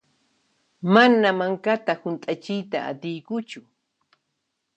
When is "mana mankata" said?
0.93-1.93